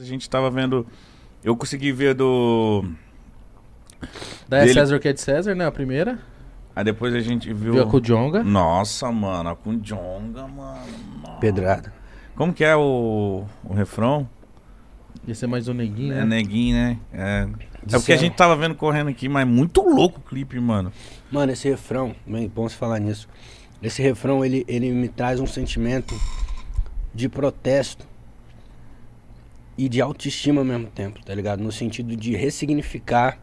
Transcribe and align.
A 0.00 0.04
gente 0.04 0.28
tava 0.30 0.50
vendo. 0.50 0.86
Eu 1.44 1.54
consegui 1.56 1.92
ver 1.92 2.14
do. 2.14 2.84
Da 4.48 4.58
é 4.58 4.60
Dele- 4.62 4.72
César 4.74 4.98
que 4.98 5.08
é 5.08 5.12
de 5.12 5.20
César, 5.20 5.54
né? 5.54 5.66
A 5.66 5.70
primeira. 5.70 6.18
Aí 6.74 6.82
depois 6.84 7.14
a 7.14 7.20
gente 7.20 7.52
viu. 7.52 7.74
Viu 7.74 7.82
a 7.82 7.86
com 7.86 7.98
o 7.98 8.00
Jonga. 8.00 8.42
Nossa, 8.42 9.10
mano, 9.12 9.50
a 9.50 9.56
com 9.56 9.76
Jonga, 9.78 10.46
mano. 10.48 10.86
nossa. 11.22 11.38
Pedrada. 11.38 11.92
Como 12.34 12.52
que 12.54 12.64
é 12.64 12.74
o, 12.74 13.44
o 13.64 13.74
refrão? 13.74 14.26
Ia 15.26 15.34
ser 15.34 15.46
mais 15.46 15.68
um 15.68 15.74
neguinho, 15.74 16.14
É 16.14 16.20
né? 16.20 16.24
neguinho, 16.24 16.74
né? 16.76 16.98
É. 17.12 17.42
É 17.42 17.46
porque 17.46 17.66
a 17.82 17.98
Disseram- 17.98 18.20
gente 18.20 18.36
tava 18.36 18.56
vendo 18.56 18.74
correndo 18.74 19.08
aqui, 19.08 19.28
mas 19.28 19.46
muito 19.46 19.82
louco 19.82 20.18
o 20.20 20.22
clipe, 20.22 20.58
mano. 20.58 20.90
Mano, 21.30 21.52
esse 21.52 21.68
refrão, 21.68 22.14
bem, 22.26 22.48
bom 22.48 22.66
se 22.68 22.76
falar 22.76 22.98
nisso. 22.98 23.28
Esse 23.82 24.00
refrão, 24.02 24.42
ele, 24.44 24.64
ele 24.68 24.90
me 24.92 25.08
traz 25.08 25.40
um 25.40 25.46
sentimento 25.46 26.14
de 27.14 27.28
protesto 27.28 28.06
e 29.80 29.88
de 29.88 29.98
autoestima 30.02 30.60
ao 30.60 30.64
mesmo 30.64 30.88
tempo, 30.88 31.24
tá 31.24 31.34
ligado? 31.34 31.62
No 31.62 31.72
sentido 31.72 32.14
de 32.14 32.36
ressignificar 32.36 33.38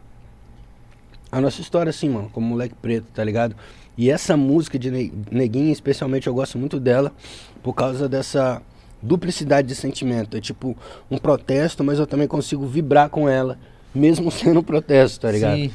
a 1.32 1.40
nossa 1.40 1.60
história, 1.60 1.90
assim, 1.90 2.08
mano, 2.08 2.30
como 2.32 2.46
moleque 2.46 2.76
preto, 2.80 3.06
tá 3.12 3.24
ligado? 3.24 3.56
E 3.96 4.08
essa 4.08 4.36
música 4.36 4.78
de 4.78 4.88
Ne- 4.88 5.12
Neguinho, 5.32 5.72
especialmente, 5.72 6.28
eu 6.28 6.34
gosto 6.34 6.56
muito 6.56 6.78
dela 6.78 7.12
por 7.60 7.72
causa 7.74 8.08
dessa 8.08 8.62
duplicidade 9.02 9.66
de 9.66 9.74
sentimento. 9.74 10.36
É 10.36 10.40
tipo 10.40 10.76
um 11.10 11.18
protesto, 11.18 11.82
mas 11.82 11.98
eu 11.98 12.06
também 12.06 12.28
consigo 12.28 12.64
vibrar 12.68 13.10
com 13.10 13.28
ela, 13.28 13.58
mesmo 13.92 14.30
sendo 14.32 14.60
um 14.60 14.62
protesto, 14.62 15.18
tá 15.18 15.32
ligado? 15.32 15.56
Sim. 15.56 15.72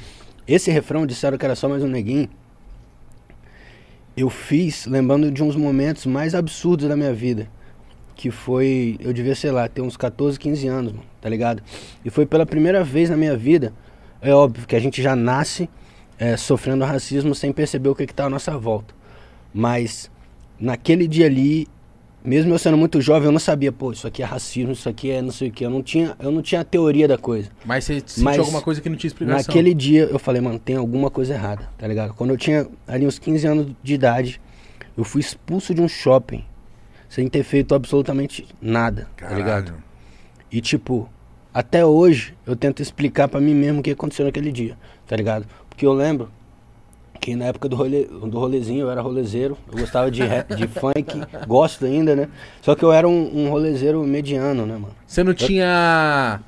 Esse 0.48 0.72
refrão, 0.72 1.06
disseram 1.06 1.38
que 1.38 1.44
era 1.44 1.56
só 1.58 1.68
mais 1.68 1.84
um 1.84 1.88
neguinho. 1.88 2.30
Eu 4.16 4.30
fiz 4.30 4.86
lembrando 4.86 5.30
de 5.30 5.44
uns 5.44 5.58
momentos 5.58 6.06
mais 6.06 6.34
absurdos 6.34 6.88
da 6.88 6.96
minha 6.96 7.14
vida. 7.14 7.50
Que 8.16 8.30
foi, 8.30 8.98
eu 9.00 9.12
devia, 9.12 9.36
sei 9.36 9.52
lá, 9.52 9.68
ter 9.68 9.82
uns 9.82 9.98
14, 9.98 10.40
15 10.40 10.68
anos, 10.68 10.92
mano, 10.92 11.06
tá 11.20 11.28
ligado? 11.30 11.64
E 12.06 12.10
foi 12.10 12.26
pela 12.26 12.46
primeira 12.46 12.84
vez 12.84 13.10
na 13.10 13.18
minha 13.18 13.36
vida. 13.36 13.74
É 14.22 14.34
óbvio 14.34 14.66
que 14.66 14.76
a 14.76 14.80
gente 14.80 15.02
já 15.02 15.16
nasce 15.16 15.70
é, 16.18 16.38
sofrendo 16.38 16.86
racismo 16.86 17.36
sem 17.36 17.52
perceber 17.52 17.90
o 17.90 17.96
que, 17.96 18.08
que 18.08 18.14
tá 18.14 18.26
à 18.26 18.30
nossa 18.30 18.58
volta. 18.58 18.94
Mas 19.54 20.10
naquele 20.60 21.08
dia 21.08 21.26
ali, 21.26 21.68
mesmo 22.24 22.54
eu 22.54 22.58
sendo 22.58 22.78
muito 22.78 23.02
jovem, 23.02 23.26
eu 23.26 23.32
não 23.32 23.40
sabia, 23.40 23.72
pô, 23.72 23.92
isso 23.92 24.08
aqui 24.08 24.24
é 24.24 24.26
racismo, 24.26 24.72
isso 24.72 24.88
aqui 24.88 25.12
é 25.12 25.22
não 25.22 25.32
sei 25.32 25.50
o 25.50 25.52
que. 25.52 25.66
Eu 25.66 25.70
não 25.70 25.84
tinha, 25.84 26.16
eu 26.20 26.32
não 26.32 26.42
tinha 26.42 26.62
a 26.62 26.64
teoria 26.64 27.08
da 27.08 27.18
coisa. 27.18 27.50
Mas 27.66 27.84
você 27.84 27.96
sentiu 27.96 28.24
Mas 28.24 28.40
alguma 28.40 28.62
coisa 28.62 28.80
que 28.80 28.90
não 28.90 28.96
tinha 28.96 29.10
explicação. 29.10 29.46
Naquele 29.46 29.74
dia 29.74 30.04
eu 30.04 30.18
falei, 30.18 30.42
mano, 30.42 30.58
tem 30.58 30.78
alguma 30.78 31.10
coisa 31.10 31.34
errada, 31.34 31.70
tá 31.78 31.86
ligado? 31.86 32.14
Quando 32.14 32.30
eu 32.30 32.38
tinha 32.38 32.68
ali 32.88 33.06
uns 33.06 33.20
15 33.20 33.48
anos 33.48 33.68
de 33.84 33.94
idade, 33.94 34.40
eu 34.98 35.04
fui 35.04 35.20
expulso 35.20 35.74
de 35.74 35.82
um 35.82 35.88
shopping 35.88 36.46
sem 37.14 37.28
ter 37.28 37.44
feito 37.44 37.76
absolutamente 37.76 38.44
nada, 38.60 39.08
tá 39.16 39.30
ligado? 39.30 39.72
E 40.52 40.60
tipo, 40.60 41.08
até 41.54 41.86
hoje 41.86 42.34
eu 42.44 42.56
tento 42.56 42.82
explicar 42.82 43.28
pra 43.28 43.40
mim 43.40 43.54
mesmo 43.54 43.82
o 43.82 43.84
que 43.84 43.92
aconteceu 43.92 44.26
naquele 44.26 44.52
dia, 44.52 44.76
tá 45.06 45.16
ligado? 45.16 45.46
Porque 45.70 45.86
eu 45.86 45.94
lembro 45.94 46.32
que 47.22 47.36
na 47.36 47.46
época 47.46 47.70
do, 47.70 47.76
rolê, 47.76 48.06
do 48.06 48.40
rolezinho 48.40 48.82
eu 48.82 48.90
era 48.90 49.00
rolezeiro, 49.00 49.56
eu 49.72 49.78
gostava 49.78 50.10
de, 50.10 50.24
rap, 50.24 50.56
de 50.56 50.66
funk, 50.68 51.22
gosto 51.48 51.86
ainda, 51.86 52.16
né? 52.16 52.30
Só 52.64 52.74
que 52.74 52.84
eu 52.84 52.92
era 52.92 53.08
um, 53.08 53.46
um 53.46 53.50
rolezeiro 53.52 54.02
mediano, 54.04 54.66
né, 54.66 54.74
mano? 54.74 54.96
Você 55.06 55.24
não 55.24 55.36
tinha 55.36 56.40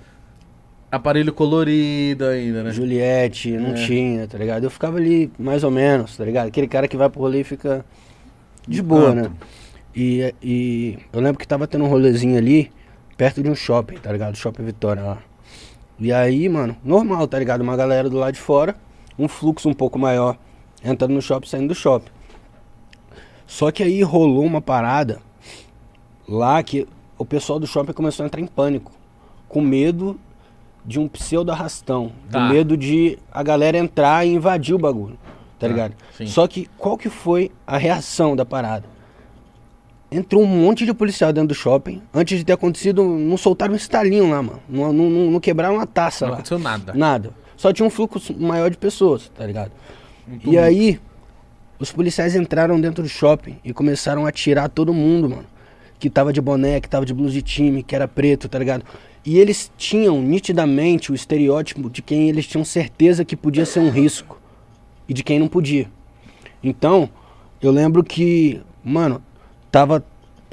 aparelho 0.91 1.31
colorido 1.31 2.25
ainda, 2.25 2.63
né? 2.63 2.71
Juliette, 2.71 3.51
não 3.51 3.69
É. 3.71 3.73
tinha, 3.85 4.27
tá 4.27 4.37
ligado? 4.39 4.63
Eu 4.63 4.71
ficava 4.71 4.97
ali 4.97 5.31
mais 5.37 5.63
ou 5.63 5.69
menos, 5.69 6.17
tá 6.17 6.25
ligado? 6.25 6.47
Aquele 6.47 6.67
cara 6.67 6.87
que 6.87 6.97
vai 6.97 7.07
pro 7.07 7.21
rolê 7.21 7.41
e 7.41 7.43
fica 7.43 7.85
de 8.67 8.81
boa, 8.81 9.13
canto. 9.13 9.29
né? 9.29 9.35
E, 9.95 10.33
e 10.43 10.99
eu 11.13 11.21
lembro 11.21 11.37
que 11.39 11.47
tava 11.47 11.67
tendo 11.67 11.85
um 11.85 11.87
rolezinho 11.87 12.37
ali, 12.37 12.71
perto 13.15 13.41
de 13.41 13.49
um 13.49 13.55
shopping, 13.55 13.95
tá 13.95 14.11
ligado? 14.11 14.35
Shopping 14.35 14.63
Vitória 14.63 15.01
lá. 15.01 15.17
E 15.97 16.11
aí, 16.11 16.49
mano, 16.49 16.75
normal, 16.83 17.27
tá 17.27 17.39
ligado? 17.39 17.61
Uma 17.61 17.77
galera 17.77 18.09
do 18.09 18.17
lado 18.17 18.33
de 18.33 18.39
fora, 18.41 18.75
um 19.17 19.27
fluxo 19.27 19.69
um 19.69 19.73
pouco 19.73 19.97
maior, 19.97 20.37
entrando 20.83 21.13
no 21.13 21.21
shopping, 21.21 21.47
saindo 21.47 21.67
do 21.69 21.75
shopping. 21.75 22.11
Só 23.47 23.71
que 23.71 23.83
aí 23.83 24.01
rolou 24.03 24.43
uma 24.43 24.61
parada 24.61 25.21
lá 26.27 26.61
que 26.61 26.85
o 27.17 27.23
pessoal 27.23 27.59
do 27.59 27.67
shopping 27.67 27.93
começou 27.93 28.23
a 28.23 28.27
entrar 28.27 28.41
em 28.41 28.47
pânico, 28.47 28.91
com 29.47 29.61
medo 29.61 30.19
de 30.83 30.99
um 30.99 31.07
pseudo 31.07 31.51
arrastão, 31.51 32.11
Tá. 32.29 32.39
com 32.47 32.53
medo 32.53 32.75
de 32.75 33.17
a 33.31 33.41
galera 33.41 33.77
entrar 33.77 34.25
e 34.27 34.33
invadir 34.33 34.75
o 34.75 34.79
bagulho, 34.79 35.15
tá, 35.57 35.59
Tá, 35.59 35.67
ligado? 35.67 35.93
sim. 36.17 36.27
Só 36.27 36.45
que 36.47 36.67
qual 36.77 36.97
que 36.97 37.09
foi 37.09 37.51
a 37.65 37.77
reação 37.77 38.35
da 38.35 38.45
parada? 38.45 38.93
Entrou 40.15 40.41
um 40.43 40.45
monte 40.47 40.85
de 40.85 40.93
policial 40.93 41.33
dentro 41.33 41.49
do 41.49 41.53
shopping. 41.55 42.01
Antes 42.13 42.37
de 42.39 42.45
ter 42.45 42.53
acontecido, 42.53 43.03
não 43.03 43.35
soltaram 43.37 43.73
um 43.73 43.75
estalinho 43.77 44.29
lá, 44.29 44.41
mano. 44.41 44.59
Não, 44.69 44.93
não, 44.93 45.09
não- 45.09 45.31
não 45.31 45.39
quebraram 45.39 45.75
uma 45.75 45.85
taça 45.85 46.25
Não 46.25 46.31
lá. 46.31 46.37
aconteceu 46.37 46.57
nada. 46.59 46.93
Nada. 46.93 47.31
Só 47.57 47.73
tinha 47.73 47.85
um 47.85 47.89
fluxo 47.89 48.33
maior 48.37 48.69
de 48.69 48.77
pessoas, 48.77 49.29
tá 49.35 49.45
ligado? 49.45 49.71
Um 50.27 50.35
E 50.35 50.39
tumulto. 50.39 50.59
aí, 50.59 50.99
os 51.79 51.91
policiais 51.91 52.35
entraram 52.35 52.79
dentro 52.79 53.03
do 53.03 53.09
shopping 53.09 53.57
e 53.63 53.73
começaram 53.73 54.25
a 54.25 54.29
atirar 54.29 54.69
todo 54.69 54.93
mundo, 54.93 55.29
mano. 55.29 55.45
Que 55.99 56.09
tava 56.09 56.31
de 56.31 56.39
boné, 56.41 56.79
que 56.79 56.87
tava 56.89 57.05
de 57.05 57.13
blusa 57.13 57.33
de 57.33 57.41
time, 57.41 57.83
que 57.83 57.95
era 57.95 58.07
preto, 58.07 58.47
tá 58.47 58.57
ligado? 58.59 58.85
E 59.25 59.37
eles 59.39 59.71
tinham 59.77 60.21
nitidamente 60.21 61.11
o 61.11 61.15
estereótipo 61.15 61.89
de 61.89 62.01
quem 62.01 62.29
eles 62.29 62.45
tinham 62.47 62.63
certeza 62.63 63.25
que 63.25 63.35
podia 63.35 63.65
ser 63.65 63.79
um 63.79 63.89
risco 63.89 64.39
e 65.09 65.13
de 65.13 65.23
quem 65.23 65.39
não 65.39 65.47
podia. 65.47 65.87
Então, 66.63 67.09
eu 67.61 67.71
lembro 67.71 68.03
que, 68.03 68.61
mano, 68.83 69.21
tava 69.75 70.01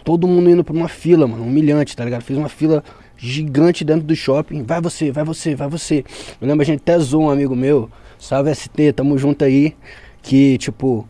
todo 0.03 0.27
mundo 0.27 0.51
indo 0.51 0.65
pra 0.65 0.75
uma 0.75 0.89
fila, 0.89 1.29
mano, 1.29 1.45
humilhante, 1.45 1.97
tá 1.97 2.05
ligado? 2.05 2.23
Fiz 2.23 2.37
uma 2.37 2.49
fila 2.49 2.83
gigante 3.17 3.85
dentro 3.85 4.03
do 4.03 4.17
shopping. 4.17 4.65
Vai 4.65 4.81
você, 4.81 5.13
vai 5.13 5.23
você, 5.23 5.55
vai 5.55 5.69
você. 5.69 6.05
Eu 6.41 6.49
lembro 6.49 6.63
a 6.63 6.65
gente 6.65 6.81
até 6.81 6.99
zoou 6.99 7.27
um 7.27 7.31
amigo 7.31 7.55
meu, 7.55 7.89
salve 8.19 8.53
ST, 8.53 8.93
tamo 8.97 9.17
junto 9.17 9.45
aí, 9.45 9.77
que, 10.21 10.59
tipo, 10.59 11.09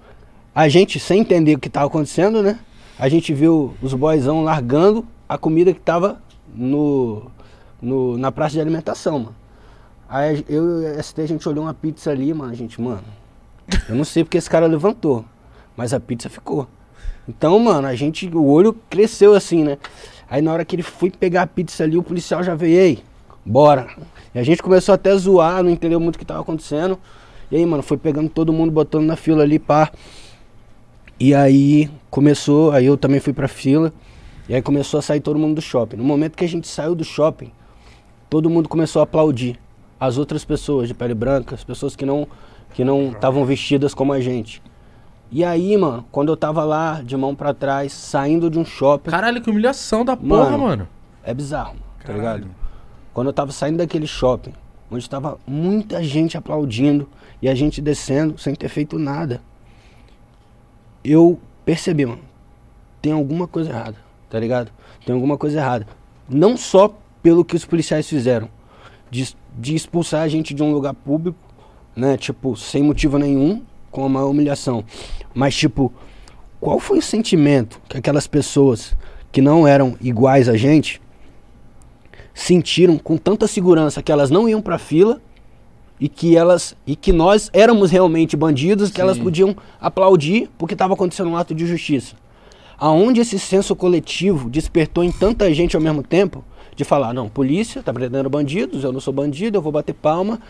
a 0.54 0.68
gente, 0.68 1.00
sem 1.00 1.20
entender 1.20 1.54
o 1.54 1.58
que 1.58 1.70
tava 1.70 1.86
acontecendo, 1.86 2.42
né? 2.42 2.58
A 2.98 3.08
gente 3.08 3.32
viu 3.32 3.74
os 3.80 3.94
boyzão 3.94 4.44
largando 4.44 5.06
a 5.26 5.38
comida 5.38 5.72
que 5.72 5.80
tava 5.80 6.20
no, 6.54 7.30
no, 7.80 8.18
na 8.18 8.30
praça 8.30 8.52
de 8.52 8.60
alimentação, 8.60 9.20
mano. 9.20 9.36
Aí 10.06 10.44
eu 10.50 10.82
e 10.82 10.98
o 10.98 11.02
ST, 11.02 11.18
a 11.22 11.26
gente 11.26 11.48
olhou 11.48 11.64
uma 11.64 11.72
pizza 11.72 12.10
ali, 12.10 12.34
mano, 12.34 12.52
a 12.52 12.54
gente, 12.54 12.78
mano, 12.78 13.04
eu 13.88 13.94
não 13.94 14.04
sei 14.04 14.22
porque 14.22 14.36
esse 14.36 14.50
cara 14.50 14.66
levantou, 14.66 15.24
mas 15.74 15.94
a 15.94 15.98
pizza 15.98 16.28
ficou. 16.28 16.68
Então, 17.28 17.58
mano, 17.58 17.86
a 17.86 17.94
gente, 17.94 18.26
o 18.28 18.44
olho 18.44 18.72
cresceu 18.90 19.34
assim, 19.34 19.62
né? 19.62 19.78
Aí 20.28 20.42
na 20.42 20.52
hora 20.52 20.64
que 20.64 20.74
ele 20.74 20.82
foi 20.82 21.10
pegar 21.10 21.42
a 21.42 21.46
pizza 21.46 21.84
ali, 21.84 21.96
o 21.96 22.02
policial 22.02 22.42
já 22.42 22.54
veio, 22.54 22.78
ei, 22.78 22.98
bora. 23.44 23.88
E 24.34 24.38
a 24.38 24.42
gente 24.42 24.62
começou 24.62 24.94
até 24.94 25.10
a 25.10 25.16
zoar, 25.16 25.62
não 25.62 25.70
entendeu 25.70 26.00
muito 26.00 26.16
o 26.16 26.18
que 26.18 26.24
tava 26.24 26.40
acontecendo. 26.40 26.98
E 27.50 27.56
aí, 27.56 27.66
mano, 27.66 27.82
foi 27.82 27.96
pegando 27.96 28.28
todo 28.28 28.52
mundo, 28.52 28.72
botando 28.72 29.04
na 29.04 29.14
fila 29.14 29.42
ali, 29.42 29.58
pá. 29.58 29.92
E 31.20 31.34
aí 31.34 31.90
começou, 32.10 32.72
aí 32.72 32.86
eu 32.86 32.96
também 32.96 33.20
fui 33.20 33.32
pra 33.32 33.46
fila. 33.46 33.92
E 34.48 34.54
aí 34.54 34.62
começou 34.62 34.98
a 34.98 35.02
sair 35.02 35.20
todo 35.20 35.38
mundo 35.38 35.56
do 35.56 35.60
shopping. 35.60 35.96
No 35.96 36.04
momento 36.04 36.36
que 36.36 36.44
a 36.44 36.48
gente 36.48 36.66
saiu 36.66 36.94
do 36.94 37.04
shopping, 37.04 37.52
todo 38.28 38.50
mundo 38.50 38.68
começou 38.68 39.00
a 39.00 39.02
aplaudir 39.04 39.58
as 40.00 40.18
outras 40.18 40.44
pessoas 40.44 40.88
de 40.88 40.94
pele 40.94 41.14
branca, 41.14 41.54
as 41.54 41.62
pessoas 41.62 41.94
que 41.94 42.04
não 42.04 42.26
que 42.74 42.82
não 42.82 43.10
estavam 43.10 43.44
vestidas 43.44 43.92
como 43.92 44.12
a 44.12 44.20
gente. 44.20 44.62
E 45.34 45.42
aí, 45.42 45.74
mano, 45.78 46.04
quando 46.12 46.30
eu 46.30 46.36
tava 46.36 46.62
lá 46.62 47.00
de 47.02 47.16
mão 47.16 47.34
pra 47.34 47.54
trás, 47.54 47.90
saindo 47.92 48.50
de 48.50 48.58
um 48.58 48.64
shopping, 48.66 49.10
Caralho, 49.10 49.40
que 49.40 49.48
humilhação 49.48 50.04
da 50.04 50.14
porra, 50.14 50.50
Mano. 50.50 50.58
mano. 50.58 50.88
é 51.24 51.32
bizarro, 51.32 51.70
mano, 51.70 51.82
tá 52.04 52.12
ligado? 52.12 52.46
Quando 53.14 53.28
eu 53.28 53.32
tava 53.32 53.50
saindo 53.50 53.78
daquele 53.78 54.06
shopping, 54.06 54.52
onde 54.90 55.08
tava 55.08 55.38
muita 55.46 56.02
gente 56.04 56.36
aplaudindo 56.36 57.08
e 57.40 57.48
a 57.48 57.54
gente 57.54 57.80
descendo 57.80 58.38
sem 58.38 58.54
ter 58.54 58.68
feito 58.68 58.98
nada, 58.98 59.40
eu 61.02 61.40
percebi, 61.64 62.04
mano, 62.04 62.20
tem 63.00 63.12
alguma 63.12 63.48
coisa 63.48 63.70
errada, 63.70 63.96
tá 64.28 64.38
ligado? 64.38 64.70
Tem 65.04 65.14
alguma 65.14 65.38
coisa 65.38 65.58
errada. 65.58 65.86
Não 66.28 66.58
só 66.58 66.94
pelo 67.22 67.42
que 67.42 67.56
os 67.56 67.64
policiais 67.64 68.06
fizeram, 68.06 68.50
de, 69.10 69.34
de 69.58 69.74
expulsar 69.74 70.22
a 70.22 70.28
gente 70.28 70.52
de 70.52 70.62
um 70.62 70.72
lugar 70.72 70.92
público, 70.92 71.38
né, 71.96 72.18
tipo, 72.18 72.54
sem 72.54 72.82
motivo 72.82 73.18
nenhum, 73.18 73.62
com 73.92 74.04
uma 74.04 74.24
humilhação, 74.24 74.84
mas 75.32 75.54
tipo, 75.54 75.92
qual 76.58 76.80
foi 76.80 76.98
o 76.98 77.02
sentimento 77.02 77.80
que 77.88 77.96
aquelas 77.96 78.26
pessoas 78.26 78.96
que 79.30 79.40
não 79.40 79.68
eram 79.68 79.96
iguais 80.00 80.48
a 80.48 80.56
gente 80.56 81.00
sentiram 82.34 82.98
com 82.98 83.16
tanta 83.16 83.46
segurança 83.46 84.02
que 84.02 84.10
elas 84.10 84.30
não 84.30 84.48
iam 84.48 84.60
pra 84.60 84.78
fila 84.78 85.20
e 86.00 86.08
que 86.08 86.36
elas 86.36 86.74
e 86.86 86.96
que 86.96 87.12
nós 87.12 87.50
éramos 87.52 87.90
realmente 87.90 88.36
bandidos 88.36 88.90
que 88.90 89.00
elas 89.00 89.16
Sim. 89.16 89.22
podiam 89.22 89.56
aplaudir 89.80 90.50
porque 90.58 90.74
estava 90.74 90.94
acontecendo 90.94 91.30
um 91.30 91.36
ato 91.36 91.54
de 91.54 91.66
justiça. 91.66 92.16
Aonde 92.84 93.20
esse 93.20 93.38
senso 93.38 93.76
coletivo 93.76 94.50
despertou 94.50 95.04
em 95.04 95.12
tanta 95.12 95.54
gente 95.54 95.76
ao 95.76 95.80
mesmo 95.80 96.02
tempo 96.02 96.44
de 96.74 96.82
falar, 96.82 97.14
não, 97.14 97.28
polícia 97.28 97.80
tá 97.80 97.92
prendendo 97.92 98.28
bandidos, 98.28 98.82
eu 98.82 98.90
não 98.90 98.98
sou 98.98 99.12
bandido, 99.12 99.56
eu 99.56 99.62
vou 99.62 99.70
bater 99.70 99.94
palma. 99.94 100.40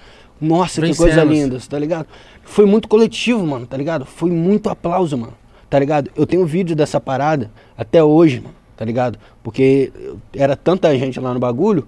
Nossa, 0.40 0.80
que 0.80 0.96
coisa 0.96 1.26
Vencemos. 1.26 1.38
linda, 1.52 1.58
tá 1.68 1.78
ligado? 1.78 2.06
Foi 2.42 2.64
muito 2.64 2.88
coletivo, 2.88 3.46
mano, 3.46 3.66
tá 3.66 3.76
ligado? 3.76 4.06
Foi 4.06 4.30
muito 4.30 4.70
aplauso, 4.70 5.18
mano. 5.18 5.34
Tá 5.68 5.78
ligado? 5.78 6.10
Eu 6.16 6.26
tenho 6.26 6.46
vídeo 6.46 6.74
dessa 6.74 6.98
parada 6.98 7.50
até 7.76 8.02
hoje, 8.02 8.40
mano. 8.40 8.54
tá 8.78 8.84
ligado? 8.86 9.18
Porque 9.42 9.92
era 10.34 10.56
tanta 10.56 10.96
gente 10.98 11.20
lá 11.20 11.34
no 11.34 11.38
bagulho 11.38 11.86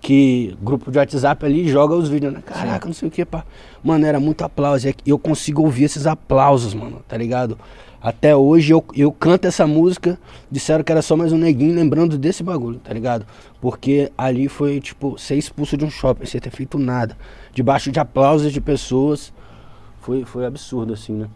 que 0.00 0.54
grupo 0.62 0.90
de 0.90 0.98
WhatsApp 0.98 1.44
ali 1.46 1.66
joga 1.68 1.94
os 1.94 2.08
vídeos, 2.08 2.34
né? 2.34 2.42
Caraca, 2.44 2.86
não 2.86 2.92
sei 2.94 3.08
o 3.08 3.10
que, 3.10 3.24
pá. 3.24 3.44
Mano, 3.82 4.04
era 4.06 4.20
muito 4.20 4.44
aplauso. 4.44 4.86
E 4.88 4.94
eu 5.06 5.18
consigo 5.18 5.62
ouvir 5.62 5.84
esses 5.84 6.06
aplausos, 6.06 6.74
mano, 6.74 7.02
tá 7.08 7.16
ligado? 7.16 7.58
Até 8.06 8.36
hoje 8.36 8.72
eu, 8.72 8.84
eu 8.94 9.10
canto 9.10 9.48
essa 9.48 9.66
música, 9.66 10.16
disseram 10.48 10.84
que 10.84 10.92
era 10.92 11.02
só 11.02 11.16
mais 11.16 11.32
um 11.32 11.36
neguinho 11.36 11.74
lembrando 11.74 12.16
desse 12.16 12.40
bagulho, 12.40 12.78
tá 12.78 12.94
ligado? 12.94 13.26
Porque 13.60 14.12
ali 14.16 14.46
foi, 14.46 14.80
tipo, 14.80 15.18
ser 15.18 15.34
expulso 15.34 15.76
de 15.76 15.84
um 15.84 15.90
shopping 15.90 16.24
sem 16.24 16.40
ter 16.40 16.50
feito 16.50 16.78
nada. 16.78 17.16
Debaixo 17.52 17.90
de 17.90 17.98
aplausos 17.98 18.52
de 18.52 18.60
pessoas. 18.60 19.32
Foi, 20.02 20.24
foi 20.24 20.46
absurdo, 20.46 20.92
assim, 20.92 21.14
né? 21.14 21.28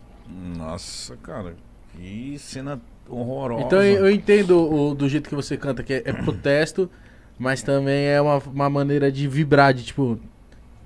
Nossa, 0.57 1.17
cara. 1.17 1.57
Que 1.93 2.39
cena 2.39 2.81
horrorosa. 3.09 3.65
Então 3.65 3.83
eu 3.83 4.09
entendo 4.09 4.57
o, 4.73 4.95
do 4.95 5.09
jeito 5.09 5.29
que 5.29 5.35
você 5.35 5.57
canta, 5.57 5.83
que 5.83 5.95
é, 5.95 6.03
é 6.05 6.13
protesto, 6.13 6.89
mas 7.37 7.65
também 7.65 8.05
é 8.05 8.21
uma, 8.21 8.39
uma 8.39 8.71
maneira 8.71 9.11
de 9.11 9.27
vibrar, 9.27 9.75
de 9.75 9.83
tipo. 9.83 10.21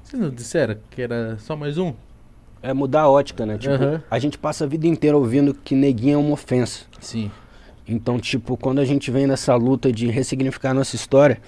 Vocês 0.03 0.23
não 0.23 0.31
disseram 0.31 0.79
que 0.89 1.03
era 1.03 1.37
só 1.41 1.55
mais 1.55 1.77
um? 1.77 1.93
É 2.65 2.73
mudar 2.73 3.03
a 3.03 3.09
ótica, 3.11 3.45
né? 3.45 3.59
Tipo, 3.59 3.75
Aham. 3.75 4.03
a 4.11 4.19
gente 4.19 4.39
passa 4.39 4.65
a 4.65 4.67
vida 4.67 4.87
inteira 4.87 5.15
ouvindo 5.17 5.53
que 5.53 5.75
neguinho 5.75 6.15
é 6.15 6.17
uma 6.17 6.33
ofensa. 6.33 6.87
Sim. 6.99 7.31
Então, 7.87 8.19
tipo, 8.19 8.57
quando 8.57 8.79
a 8.79 8.87
gente 8.87 9.11
vem 9.11 9.27
nessa 9.27 9.55
luta 9.55 9.93
de 9.93 10.07
ressignificar 10.07 10.71
a 10.71 10.75
nossa 10.75 10.97
história, 10.97 11.39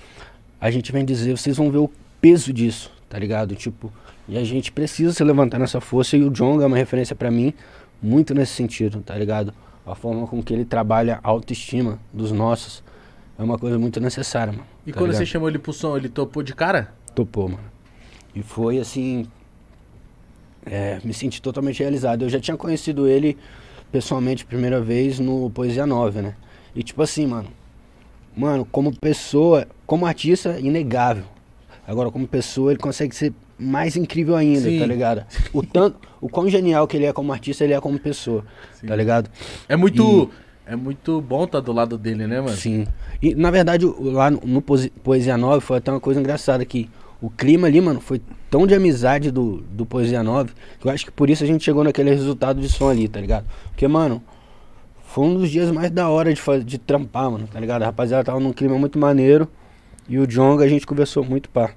a 0.61 0.71
gente 0.71 0.93
vem 0.93 1.07
dizer, 1.07 1.35
vocês 1.35 1.57
vão 1.57 1.71
ver 1.71 1.79
o 1.79 1.91
peso 2.21 2.53
disso, 2.53 2.93
tá 3.09 3.19
ligado? 3.19 3.55
Tipo, 3.55 3.91
e 4.29 4.37
a 4.37 4.45
gente 4.45 4.71
precisa 4.71 5.15
se 5.15 5.25
levantar 5.25 5.59
nessa 5.59 5.81
força 5.81 6.19
e 6.19 6.23
o 6.23 6.31
Jonga 6.31 6.65
é 6.65 6.67
uma 6.67 6.77
referência 6.77 7.17
pra 7.17 7.31
mim 7.31 7.55
muito 8.03 8.35
nesse 8.35 8.53
sentido, 8.53 9.01
tá 9.01 9.17
ligado? 9.17 9.55
A 9.87 9.95
forma 9.95 10.27
com 10.27 10.43
que 10.43 10.53
ele 10.53 10.67
trabalha 10.67 11.19
a 11.25 11.31
autoestima 11.31 11.99
dos 12.13 12.31
nossos 12.31 12.85
é 13.39 13.43
uma 13.43 13.59
coisa 13.59 13.79
muito 13.79 14.01
necessária, 14.01 14.53
mano. 14.53 14.67
E 14.87 14.93
tá 14.93 14.99
quando 14.99 15.13
ligado? 15.13 15.25
você 15.25 15.27
chamou 15.27 15.49
ele 15.49 15.59
pro 15.59 15.73
som, 15.73 15.97
ele 15.97 16.11
topou 16.11 16.43
de 16.43 16.55
cara? 16.55 16.93
Topou, 17.15 17.49
mano. 17.49 17.65
E 18.35 18.43
foi 18.43 18.79
assim. 18.79 19.27
É, 20.67 20.99
me 21.05 21.15
senti 21.15 21.41
totalmente 21.41 21.81
realizado. 21.81 22.23
Eu 22.25 22.29
já 22.29 22.41
tinha 22.41 22.57
conhecido 22.57 23.07
ele 23.09 23.37
pessoalmente 23.93 24.45
primeira 24.45 24.81
vez 24.81 25.19
no 25.19 25.49
Poesia 25.51 25.87
9, 25.87 26.21
né? 26.23 26.35
E 26.75 26.83
tipo 26.83 27.03
assim, 27.03 27.27
mano. 27.27 27.49
Mano, 28.37 28.67
como 28.71 28.95
pessoa, 28.95 29.67
como 29.87 30.05
artista, 30.05 30.59
inegável. 30.61 31.25
Agora, 31.89 32.11
como 32.11 32.27
pessoa, 32.29 32.73
ele 32.73 32.79
consegue 32.81 33.15
ser 33.15 33.33
mais 33.59 33.97
incrível 33.97 34.37
ainda, 34.37 34.69
Sim. 34.69 34.79
tá 34.79 34.85
ligado? 34.87 35.25
O 35.55 35.63
tanto, 35.63 35.97
o 36.21 36.29
quão 36.29 36.47
genial 36.51 36.87
que 36.87 36.97
ele 36.99 37.07
é 37.07 37.13
como 37.15 37.33
artista, 37.33 37.65
ele 37.65 37.73
é 37.73 37.81
como 37.81 37.99
pessoa, 37.99 38.45
Sim. 38.79 38.89
tá 38.89 38.95
ligado? 38.97 39.31
É 39.69 39.77
muito. 39.77 40.31
É 40.69 40.75
muito 40.75 41.21
bom 41.21 41.45
estar 41.45 41.61
do 41.61 41.73
lado 41.73 41.97
dele, 41.97 42.27
né, 42.27 42.41
mano? 42.41 42.57
Sim. 42.57 42.87
E 43.23 43.37
na 43.37 43.53
verdade, 43.53 43.87
lá 44.01 44.31
no, 44.33 44.41
no 44.45 44.61
Poesi- 44.61 44.91
Poesia 44.91 45.39
9 45.39 45.61
foi 45.65 45.79
até 45.79 45.93
uma 45.93 46.01
coisa 46.01 46.19
engraçada 46.19 46.65
que 46.65 46.91
o 47.21 47.31
clima 47.31 47.67
ali, 47.67 47.81
mano, 47.81 48.01
foi 48.01 48.21
tão 48.51 48.67
de 48.67 48.75
amizade 48.75 49.31
do, 49.31 49.59
do 49.71 49.85
Poesia 49.87 50.23
9 50.23 50.53
que 50.81 50.87
eu 50.87 50.91
acho 50.93 51.05
que 51.07 51.11
por 51.13 51.29
isso 51.31 51.43
a 51.43 51.47
gente 51.47 51.65
chegou 51.65 51.83
naquele 51.83 52.11
resultado 52.11 52.61
de 52.61 52.69
som 52.69 52.89
ali, 52.89 53.09
tá 53.09 53.21
ligado? 53.21 53.47
Porque, 53.69 53.87
mano, 53.89 54.23
foi 55.07 55.25
um 55.25 55.35
dos 55.39 55.51
dias 55.51 55.71
mais 55.71 55.91
da 55.91 56.09
hora 56.09 56.33
de, 56.33 56.41
faz- 56.41 56.65
de 56.65 56.79
trampar, 56.79 57.31
mano, 57.31 57.49
tá 57.51 57.59
ligado? 57.59 57.83
A 57.83 57.87
rapaziada 57.87 58.25
tava 58.25 58.39
num 58.41 58.53
clima 58.53 58.77
muito 58.79 58.99
maneiro 58.99 59.49
e 60.09 60.19
o 60.19 60.27
Jonga 60.27 60.65
a 60.65 60.69
gente 60.69 60.87
conversou 60.87 61.25
muito, 61.25 61.49
pá. 61.49 61.71